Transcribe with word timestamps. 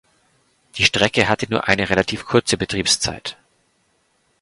Die 0.77 0.83
Strecke 0.83 1.29
hatte 1.29 1.45
nur 1.47 1.67
eine 1.67 1.87
relativ 1.91 2.25
kurze 2.25 2.57
Betriebszeit. 2.57 3.37